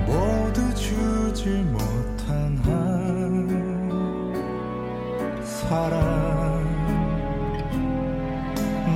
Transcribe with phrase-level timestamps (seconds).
[0.05, 3.47] 모두 주지 못한 한
[5.45, 6.67] 사랑.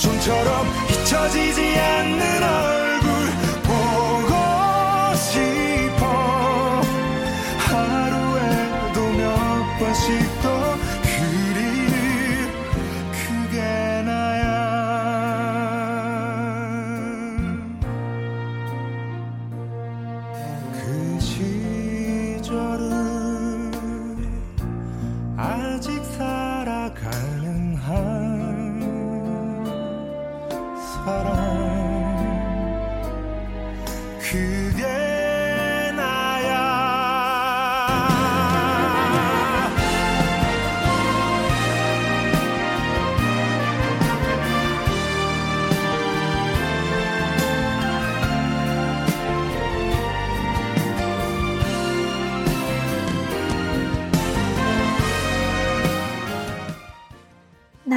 [0.06, 2.65] 좀처럼 잊혀지지 않는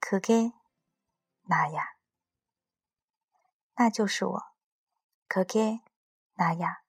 [0.00, 0.52] 그게
[1.42, 1.94] 나야.
[3.76, 4.40] 那就是我.
[5.28, 5.82] 그게
[6.34, 6.82] 나야.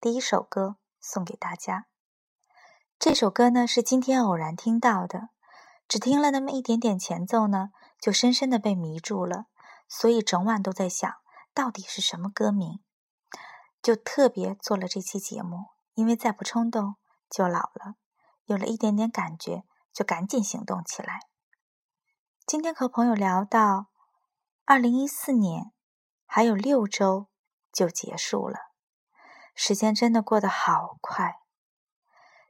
[0.00, 1.86] 第一首歌送给大家。
[2.98, 5.30] 这首歌呢是今天偶然听到的，
[5.88, 9.46] 只听了那么一点点前奏呢，就深深的被迷住了，
[9.88, 11.12] 所以整晚都在想
[11.52, 12.80] 到底是什么歌名，
[13.82, 15.66] 就特别做了这期节目。
[15.98, 16.96] 因为再不冲动
[17.30, 17.94] 就老了，
[18.46, 21.20] 有了一点点感觉就赶紧行动起来。
[22.46, 23.90] 今天和朋友聊到，
[24.64, 25.72] 二零一四年
[26.26, 27.28] 还有六周
[27.72, 28.58] 就结束了，
[29.54, 31.40] 时间真的过得好快。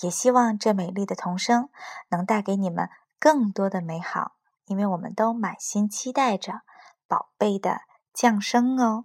[0.00, 1.68] 也希望这美丽的童声
[2.10, 2.88] 能带给你们
[3.20, 4.32] 更多的美好，
[4.66, 6.62] 因为我们都满心期待着
[7.06, 7.82] 宝贝的
[8.12, 9.04] 降生哦。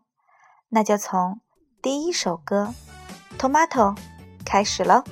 [0.69, 1.41] 那就从
[1.79, 2.73] 第一首歌
[3.39, 3.95] 《Tomato》
[4.43, 5.03] 开始喽。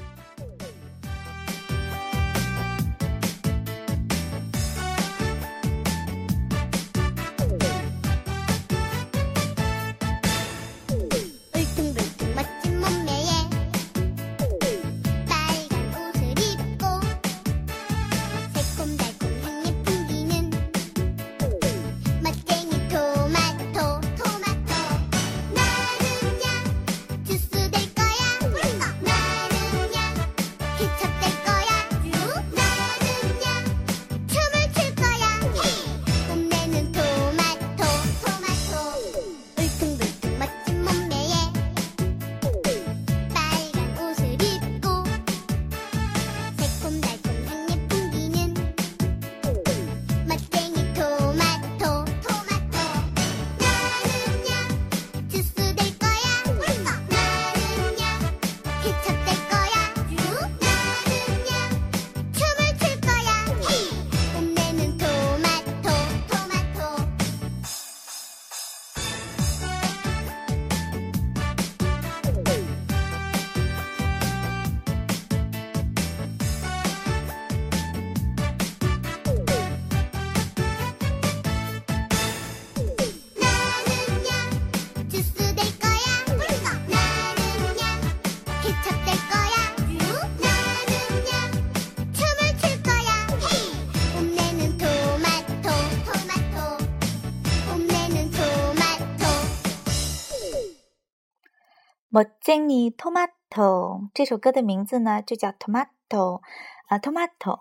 [102.15, 106.41] 멋쟁이토마토这首歌的名字呢就叫 Tomato
[106.87, 107.61] 啊，Tomato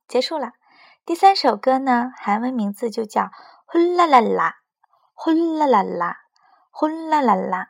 [0.10, 0.54] 结束了。
[1.06, 3.22] 第三首歌呢，韩文名字就叫
[3.66, 4.50] 《呼啦啦啦》，
[5.14, 6.18] 呼啦啦啦，
[6.72, 7.70] 呼啦啦啦。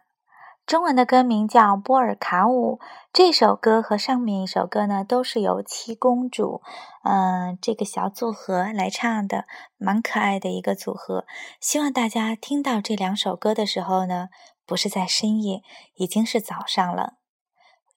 [0.65, 2.79] 中文的歌名叫《波尔卡舞》。
[3.11, 6.61] 这首歌和上面一首歌呢，都是由七公主，
[7.03, 9.45] 嗯，这个小组合来唱的，
[9.77, 11.25] 蛮可爱的一个组合。
[11.59, 14.29] 希望大家听到这两首歌的时候呢，
[14.65, 15.63] 不是在深夜，
[15.95, 17.13] 已经是早上了。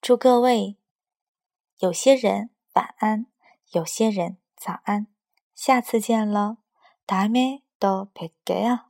[0.00, 0.78] 祝各位，
[1.78, 3.26] 有些人晚安，
[3.71, 5.07] 有些人早安。
[5.55, 6.57] 下次见了，
[7.05, 8.87] 다음에또뵐게요